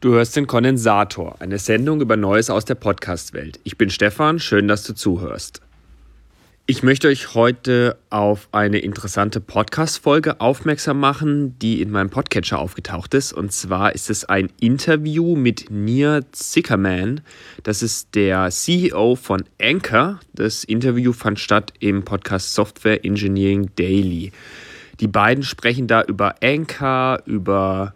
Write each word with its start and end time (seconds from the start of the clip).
Du 0.00 0.12
hörst 0.12 0.36
den 0.36 0.46
Kondensator, 0.46 1.34
eine 1.40 1.58
Sendung 1.58 2.00
über 2.00 2.16
Neues 2.16 2.50
aus 2.50 2.64
der 2.64 2.76
Podcast-Welt. 2.76 3.58
Ich 3.64 3.76
bin 3.76 3.90
Stefan, 3.90 4.38
schön, 4.38 4.68
dass 4.68 4.84
du 4.84 4.94
zuhörst. 4.94 5.60
Ich 6.66 6.84
möchte 6.84 7.08
euch 7.08 7.34
heute 7.34 7.98
auf 8.08 8.46
eine 8.52 8.78
interessante 8.78 9.40
Podcast-Folge 9.40 10.40
aufmerksam 10.40 11.00
machen, 11.00 11.58
die 11.58 11.82
in 11.82 11.90
meinem 11.90 12.10
Podcatcher 12.10 12.60
aufgetaucht 12.60 13.12
ist. 13.12 13.32
Und 13.32 13.50
zwar 13.52 13.92
ist 13.92 14.08
es 14.08 14.24
ein 14.24 14.50
Interview 14.60 15.34
mit 15.34 15.68
Nir 15.68 16.22
Zickerman. 16.30 17.22
Das 17.64 17.82
ist 17.82 18.14
der 18.14 18.50
CEO 18.50 19.16
von 19.16 19.42
Anchor. 19.60 20.20
Das 20.32 20.62
Interview 20.62 21.12
fand 21.12 21.40
statt 21.40 21.72
im 21.80 22.04
Podcast 22.04 22.54
Software 22.54 23.04
Engineering 23.04 23.70
Daily. 23.74 24.30
Die 25.00 25.08
beiden 25.08 25.42
sprechen 25.42 25.88
da 25.88 26.02
über 26.04 26.36
Anchor, 26.40 27.20
über 27.26 27.94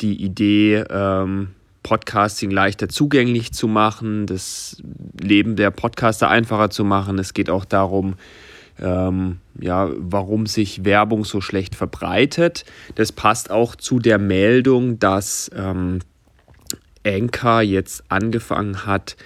die 0.00 0.22
Idee, 0.22 0.84
ähm, 0.90 1.48
Podcasting 1.82 2.50
leichter 2.50 2.88
zugänglich 2.88 3.52
zu 3.52 3.68
machen, 3.68 4.26
das 4.26 4.82
Leben 5.20 5.54
der 5.54 5.70
Podcaster 5.70 6.28
einfacher 6.28 6.70
zu 6.70 6.82
machen. 6.84 7.18
Es 7.18 7.34
geht 7.34 7.50
auch 7.50 7.66
darum, 7.66 8.14
ähm, 8.80 9.38
ja, 9.60 9.90
warum 9.96 10.46
sich 10.46 10.84
Werbung 10.84 11.24
so 11.24 11.40
schlecht 11.40 11.74
verbreitet. 11.74 12.64
Das 12.94 13.12
passt 13.12 13.50
auch 13.50 13.76
zu 13.76 13.98
der 13.98 14.18
Meldung, 14.18 14.98
dass 14.98 15.50
ähm, 15.54 16.00
Anchor 17.06 17.60
jetzt 17.60 18.04
angefangen 18.08 18.86
hat, 18.86 19.16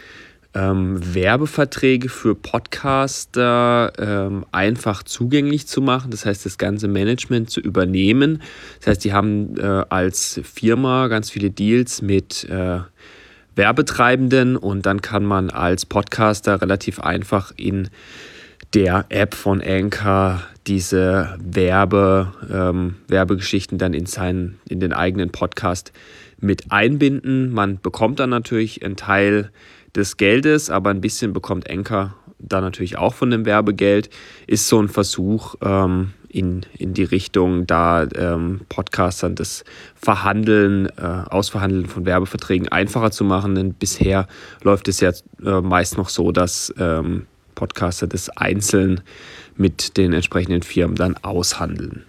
ähm, 0.58 1.14
Werbeverträge 1.14 2.08
für 2.08 2.34
Podcaster 2.34 3.92
ähm, 3.98 4.44
einfach 4.50 5.02
zugänglich 5.04 5.68
zu 5.68 5.80
machen. 5.80 6.10
Das 6.10 6.26
heißt, 6.26 6.44
das 6.44 6.58
ganze 6.58 6.88
Management 6.88 7.50
zu 7.50 7.60
übernehmen. 7.60 8.42
Das 8.78 8.88
heißt, 8.88 9.04
die 9.04 9.12
haben 9.12 9.56
äh, 9.56 9.84
als 9.88 10.40
Firma 10.42 11.06
ganz 11.06 11.30
viele 11.30 11.50
Deals 11.50 12.02
mit 12.02 12.44
äh, 12.44 12.80
Werbetreibenden 13.54 14.56
und 14.56 14.86
dann 14.86 15.02
kann 15.02 15.24
man 15.24 15.50
als 15.50 15.86
Podcaster 15.86 16.60
relativ 16.60 17.00
einfach 17.00 17.52
in 17.56 17.88
der 18.74 19.06
App 19.08 19.34
von 19.34 19.62
Anchor 19.62 20.42
diese 20.66 21.36
Werbe, 21.42 22.32
ähm, 22.52 22.96
Werbegeschichten 23.08 23.78
dann 23.78 23.94
in, 23.94 24.06
seinen, 24.06 24.60
in 24.68 24.80
den 24.80 24.92
eigenen 24.92 25.30
Podcast 25.30 25.92
mit 26.38 26.70
einbinden. 26.70 27.52
Man 27.52 27.80
bekommt 27.80 28.20
dann 28.20 28.30
natürlich 28.30 28.84
einen 28.84 28.96
Teil 28.96 29.50
des 29.94 30.16
Geldes, 30.18 30.70
aber 30.70 30.90
ein 30.90 31.00
bisschen 31.00 31.32
bekommt 31.32 31.70
Anchor 31.70 32.14
da 32.38 32.60
natürlich 32.60 32.98
auch 32.98 33.14
von 33.14 33.30
dem 33.30 33.44
Werbegeld, 33.44 34.10
ist 34.46 34.68
so 34.68 34.80
ein 34.80 34.88
Versuch 34.88 35.56
ähm, 35.60 36.12
in, 36.28 36.64
in 36.76 36.94
die 36.94 37.04
Richtung, 37.04 37.66
da 37.66 38.06
ähm, 38.14 38.60
Podcastern 38.68 39.34
das 39.34 39.64
Verhandeln, 39.94 40.86
äh, 40.96 41.24
Ausverhandeln 41.30 41.86
von 41.86 42.06
Werbeverträgen 42.06 42.68
einfacher 42.68 43.10
zu 43.10 43.24
machen. 43.24 43.54
Denn 43.54 43.74
bisher 43.74 44.28
läuft 44.62 44.88
es 44.88 45.00
ja 45.00 45.10
äh, 45.44 45.60
meist 45.60 45.96
noch 45.96 46.10
so, 46.10 46.30
dass 46.30 46.72
ähm, 46.78 47.26
Podcaster 47.58 48.06
das 48.06 48.30
einzeln 48.30 49.00
mit 49.56 49.96
den 49.96 50.12
entsprechenden 50.12 50.62
Firmen 50.62 50.94
dann 50.94 51.16
aushandeln. 51.16 52.04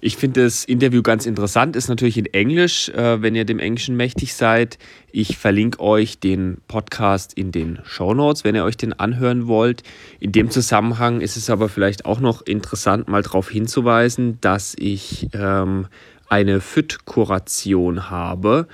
Ich 0.00 0.16
finde 0.16 0.44
das 0.44 0.64
Interview 0.64 1.02
ganz 1.02 1.26
interessant, 1.26 1.74
ist 1.74 1.88
natürlich 1.88 2.16
in 2.16 2.26
Englisch, 2.26 2.90
äh, 2.90 3.20
wenn 3.22 3.34
ihr 3.34 3.44
dem 3.44 3.58
Englischen 3.58 3.96
mächtig 3.96 4.34
seid. 4.34 4.78
Ich 5.10 5.36
verlinke 5.38 5.80
euch 5.80 6.20
den 6.20 6.58
Podcast 6.68 7.32
in 7.32 7.50
den 7.50 7.78
Show 7.84 8.14
Notes, 8.14 8.44
wenn 8.44 8.54
ihr 8.54 8.64
euch 8.64 8.76
den 8.76 8.92
anhören 8.92 9.48
wollt. 9.48 9.82
In 10.20 10.30
dem 10.30 10.50
Zusammenhang 10.50 11.22
ist 11.22 11.36
es 11.36 11.50
aber 11.50 11.68
vielleicht 11.68 12.04
auch 12.04 12.20
noch 12.20 12.42
interessant, 12.42 13.08
mal 13.08 13.22
darauf 13.22 13.50
hinzuweisen, 13.50 14.38
dass 14.42 14.76
ich 14.78 15.30
ähm, 15.32 15.86
eine 16.28 16.60
FIT-Kuration 16.60 18.10
habe. 18.10 18.68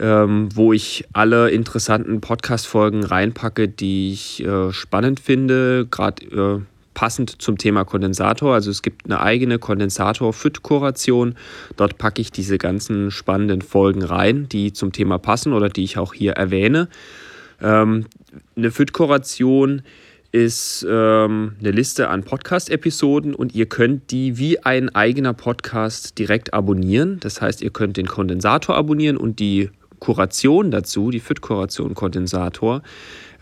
Ähm, 0.00 0.48
wo 0.54 0.72
ich 0.72 1.06
alle 1.12 1.50
interessanten 1.50 2.20
Podcast-Folgen 2.20 3.04
reinpacke, 3.04 3.68
die 3.68 4.12
ich 4.12 4.44
äh, 4.44 4.72
spannend 4.72 5.18
finde, 5.18 5.86
gerade 5.90 6.24
äh, 6.26 6.60
passend 6.98 7.40
zum 7.40 7.58
Thema 7.58 7.84
Kondensator. 7.84 8.54
Also 8.54 8.72
es 8.72 8.82
gibt 8.82 9.06
eine 9.06 9.20
eigene 9.20 9.60
Kondensator-FIT-Kuration. 9.60 11.36
Dort 11.76 11.96
packe 11.96 12.20
ich 12.20 12.32
diese 12.32 12.58
ganzen 12.58 13.12
spannenden 13.12 13.62
Folgen 13.62 14.02
rein, 14.02 14.48
die 14.48 14.72
zum 14.72 14.90
Thema 14.90 15.18
passen 15.18 15.52
oder 15.52 15.68
die 15.68 15.84
ich 15.84 15.96
auch 15.96 16.12
hier 16.12 16.32
erwähne. 16.32 16.88
Ähm, 17.62 18.06
eine 18.56 18.72
FIT-Kuration 18.72 19.82
ist 20.32 20.84
ähm, 20.88 21.52
eine 21.60 21.70
Liste 21.70 22.08
an 22.08 22.24
Podcast-Episoden 22.24 23.34
und 23.34 23.54
ihr 23.54 23.66
könnt 23.66 24.10
die 24.10 24.36
wie 24.36 24.58
ein 24.64 24.92
eigener 24.94 25.34
Podcast 25.34 26.18
direkt 26.18 26.52
abonnieren. 26.52 27.18
Das 27.20 27.40
heißt, 27.40 27.62
ihr 27.62 27.70
könnt 27.70 27.96
den 27.96 28.06
Kondensator 28.06 28.76
abonnieren 28.76 29.16
und 29.16 29.38
die 29.38 29.70
Kuration 29.98 30.70
dazu, 30.70 31.10
die 31.10 31.20
FIT-Kuration 31.20 31.94
Kondensator, 31.94 32.82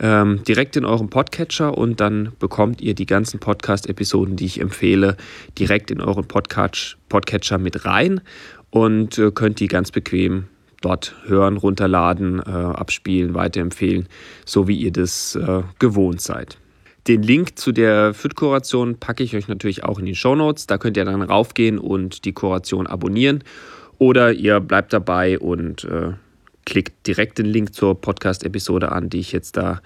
ähm, 0.00 0.42
direkt 0.44 0.76
in 0.76 0.84
eurem 0.84 1.08
Podcatcher 1.08 1.76
und 1.76 2.00
dann 2.00 2.32
bekommt 2.38 2.80
ihr 2.80 2.94
die 2.94 3.06
ganzen 3.06 3.40
Podcast-Episoden, 3.40 4.36
die 4.36 4.46
ich 4.46 4.60
empfehle, 4.60 5.16
direkt 5.58 5.90
in 5.90 6.00
euren 6.00 6.26
Podcast 6.26 6.96
Podcatcher 7.08 7.58
mit 7.58 7.84
rein 7.84 8.20
und 8.70 9.18
äh, 9.18 9.30
könnt 9.30 9.60
die 9.60 9.68
ganz 9.68 9.90
bequem 9.90 10.48
dort 10.82 11.14
hören, 11.26 11.56
runterladen, 11.56 12.40
äh, 12.40 12.50
abspielen, 12.50 13.34
weiterempfehlen, 13.34 14.08
so 14.44 14.68
wie 14.68 14.76
ihr 14.76 14.92
das 14.92 15.34
äh, 15.34 15.62
gewohnt 15.78 16.20
seid. 16.20 16.58
Den 17.06 17.22
Link 17.22 17.56
zu 17.56 17.70
der 17.70 18.14
FIT-Kuration 18.14 18.98
packe 18.98 19.22
ich 19.22 19.36
euch 19.36 19.46
natürlich 19.46 19.84
auch 19.84 20.00
in 20.00 20.06
die 20.06 20.16
Show 20.16 20.34
Notes. 20.34 20.66
Da 20.66 20.76
könnt 20.76 20.96
ihr 20.96 21.04
dann 21.04 21.22
raufgehen 21.22 21.78
und 21.78 22.24
die 22.24 22.32
Kuration 22.32 22.88
abonnieren. 22.88 23.44
Oder 23.98 24.32
ihr 24.32 24.58
bleibt 24.60 24.92
dabei 24.92 25.38
und 25.38 25.84
äh, 25.84 26.12
klickt 26.66 27.06
direkt 27.06 27.38
den 27.38 27.46
Link 27.46 27.74
zur 27.74 27.98
Podcast-Episode 27.98 28.92
an, 28.92 29.08
die 29.08 29.20
ich 29.20 29.32
jetzt 29.32 29.56
da 29.56 29.80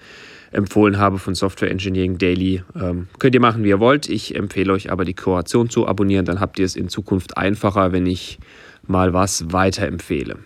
empfohlen 0.51 0.97
habe 0.97 1.17
von 1.17 1.33
Software 1.33 1.71
Engineering 1.71 2.17
Daily. 2.17 2.63
Ähm, 2.75 3.07
könnt 3.19 3.33
ihr 3.35 3.39
machen, 3.39 3.63
wie 3.63 3.69
ihr 3.69 3.79
wollt. 3.79 4.09
Ich 4.09 4.35
empfehle 4.35 4.73
euch 4.73 4.91
aber 4.91 5.05
die 5.05 5.13
Kuration 5.13 5.69
zu 5.69 5.87
abonnieren. 5.87 6.25
Dann 6.25 6.41
habt 6.41 6.59
ihr 6.59 6.65
es 6.65 6.75
in 6.75 6.89
Zukunft 6.89 7.37
einfacher, 7.37 7.93
wenn 7.93 8.05
ich 8.05 8.39
mal 8.85 9.13
was 9.13 9.53
weiterempfehle. 9.53 10.39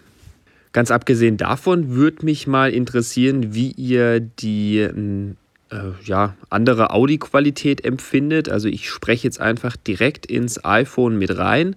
Ganz 0.73 0.91
abgesehen 0.91 1.37
davon 1.37 1.95
würde 1.95 2.25
mich 2.25 2.47
mal 2.47 2.71
interessieren, 2.71 3.55
wie 3.55 3.71
ihr 3.71 4.19
die 4.19 4.87
ja, 6.03 6.35
andere 6.49 6.91
Audioqualität 6.91 7.83
empfindet. 7.83 8.49
Also 8.49 8.67
ich 8.67 8.89
spreche 8.89 9.25
jetzt 9.27 9.41
einfach 9.41 9.75
direkt 9.75 10.25
ins 10.25 10.63
iPhone 10.63 11.17
mit 11.17 11.37
rein. 11.37 11.75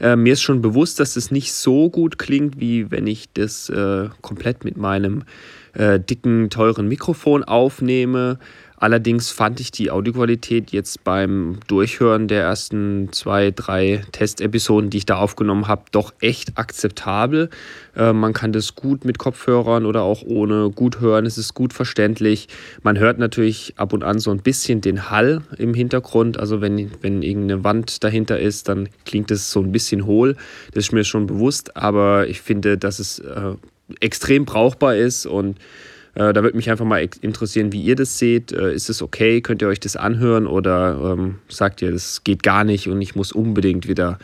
Äh, 0.00 0.16
mir 0.16 0.34
ist 0.34 0.42
schon 0.42 0.62
bewusst, 0.62 1.00
dass 1.00 1.16
es 1.16 1.30
nicht 1.30 1.52
so 1.52 1.90
gut 1.90 2.18
klingt, 2.18 2.60
wie 2.60 2.90
wenn 2.90 3.06
ich 3.06 3.32
das 3.32 3.68
äh, 3.68 4.08
komplett 4.20 4.64
mit 4.64 4.76
meinem 4.76 5.24
äh, 5.74 6.00
dicken, 6.00 6.50
teuren 6.50 6.88
Mikrofon 6.88 7.44
aufnehme. 7.44 8.38
Allerdings 8.78 9.30
fand 9.30 9.58
ich 9.60 9.70
die 9.70 9.90
Audioqualität 9.90 10.70
jetzt 10.70 11.02
beim 11.02 11.60
Durchhören 11.66 12.28
der 12.28 12.42
ersten 12.42 13.10
zwei, 13.12 13.50
drei 13.50 14.02
Testepisoden, 14.12 14.90
die 14.90 14.98
ich 14.98 15.06
da 15.06 15.16
aufgenommen 15.16 15.66
habe, 15.66 15.84
doch 15.92 16.12
echt 16.20 16.58
akzeptabel. 16.58 17.48
Äh, 17.96 18.12
man 18.12 18.32
kann 18.32 18.52
das 18.52 18.74
gut 18.74 19.04
mit 19.04 19.18
Kopfhörern 19.18 19.86
oder 19.86 20.02
auch 20.02 20.22
ohne 20.22 20.70
gut 20.70 21.00
hören. 21.00 21.24
Es 21.24 21.38
ist 21.38 21.54
gut 21.54 21.72
verständlich. 21.72 22.48
Man 22.82 22.98
hört 22.98 23.18
natürlich 23.18 23.74
ab 23.76 23.92
und 23.92 24.04
an 24.04 24.18
so 24.18 24.30
ein 24.30 24.42
bisschen 24.42 24.82
den 24.82 25.10
Hall 25.10 25.42
im 25.56 25.72
Hintergrund. 25.72 26.38
Also 26.38 26.60
wenn, 26.60 26.90
wenn 27.00 27.22
irgendeine 27.22 27.64
Wand 27.64 28.04
dahinter 28.04 28.38
ist, 28.38 28.68
dann 28.68 28.88
klingt 29.06 29.30
es 29.30 29.50
so 29.50 29.60
ein 29.60 29.72
bisschen 29.72 30.04
hohl. 30.04 30.36
Das 30.74 30.84
ist 30.84 30.92
mir 30.92 31.04
schon 31.04 31.26
bewusst. 31.26 31.76
Aber 31.76 32.28
ich 32.28 32.42
finde, 32.42 32.76
dass 32.76 32.98
es 32.98 33.20
äh, 33.20 33.54
extrem 34.00 34.44
brauchbar 34.44 34.96
ist 34.96 35.26
und 35.26 35.56
äh, 36.16 36.32
da 36.32 36.42
würde 36.42 36.56
mich 36.56 36.70
einfach 36.70 36.86
mal 36.86 37.06
interessieren, 37.20 37.72
wie 37.72 37.82
ihr 37.82 37.94
das 37.94 38.18
seht. 38.18 38.50
Äh, 38.50 38.72
ist 38.72 38.88
es 38.88 39.02
okay? 39.02 39.42
Könnt 39.42 39.60
ihr 39.60 39.68
euch 39.68 39.80
das 39.80 39.96
anhören 39.96 40.46
oder 40.46 41.12
ähm, 41.12 41.36
sagt 41.48 41.82
ihr, 41.82 41.92
das 41.92 42.24
geht 42.24 42.42
gar 42.42 42.64
nicht 42.64 42.88
und 42.88 43.00
ich 43.02 43.14
muss 43.14 43.32
unbedingt 43.32 43.86
wieder 43.86 44.18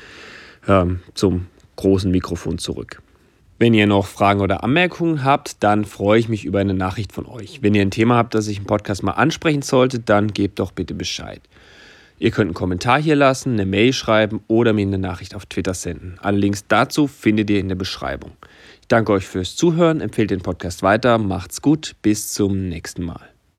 ähm, 0.66 1.00
zum 1.14 1.46
großen 1.76 2.10
Mikrofon 2.10 2.56
zurück? 2.56 3.02
Wenn 3.58 3.74
ihr 3.74 3.86
noch 3.86 4.06
Fragen 4.06 4.40
oder 4.40 4.64
Anmerkungen 4.64 5.22
habt, 5.22 5.62
dann 5.62 5.84
freue 5.84 6.18
ich 6.18 6.30
mich 6.30 6.46
über 6.46 6.60
eine 6.60 6.74
Nachricht 6.74 7.12
von 7.12 7.26
euch. 7.26 7.62
Wenn 7.62 7.74
ihr 7.74 7.82
ein 7.82 7.90
Thema 7.90 8.16
habt, 8.16 8.34
das 8.34 8.48
ich 8.48 8.58
im 8.58 8.64
Podcast 8.64 9.02
mal 9.02 9.12
ansprechen 9.12 9.62
sollte, 9.62 10.00
dann 10.00 10.32
gebt 10.32 10.60
doch 10.60 10.72
bitte 10.72 10.94
Bescheid. 10.94 11.42
Ihr 12.18 12.30
könnt 12.30 12.48
einen 12.48 12.54
Kommentar 12.54 13.02
hier 13.02 13.16
lassen, 13.16 13.52
eine 13.52 13.66
Mail 13.66 13.92
schreiben 13.92 14.40
oder 14.48 14.72
mir 14.72 14.86
eine 14.86 14.98
Nachricht 14.98 15.34
auf 15.34 15.44
Twitter 15.44 15.74
senden. 15.74 16.16
Alle 16.22 16.38
Links 16.38 16.64
dazu 16.66 17.06
findet 17.06 17.50
ihr 17.50 17.60
in 17.60 17.68
der 17.68 17.74
Beschreibung. 17.76 18.32
Danke 18.92 19.12
euch 19.14 19.26
fürs 19.26 19.56
Zuhören, 19.56 20.02
empfehlt 20.02 20.30
den 20.30 20.42
Podcast 20.42 20.82
weiter, 20.82 21.16
macht's 21.16 21.62
gut, 21.62 21.96
bis 22.02 22.30
zum 22.34 22.68
nächsten 22.68 23.02
Mal. 23.02 23.31